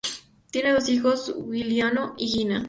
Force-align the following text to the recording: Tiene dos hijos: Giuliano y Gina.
Tiene 0.49 0.71
dos 0.73 0.89
hijos: 0.89 1.27
Giuliano 1.45 2.15
y 2.17 2.25
Gina. 2.27 2.59